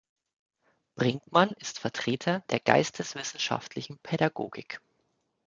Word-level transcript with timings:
Brinkmann 0.95 1.51
ist 1.59 1.77
Vertreter 1.77 2.39
der 2.49 2.59
geisteswissenschaftlichen 2.59 3.99
Pädagogik. 3.99 4.81